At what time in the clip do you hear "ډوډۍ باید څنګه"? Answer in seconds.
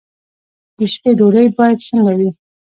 1.17-2.11